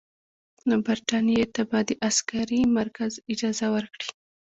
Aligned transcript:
نو 0.67 0.75
برټانیې 0.85 1.45
ته 1.55 1.61
به 1.69 1.79
د 1.89 1.91
عسکري 2.07 2.61
مرکز 2.77 3.13
اجازه 3.31 3.67
ورکړي. 3.75 4.09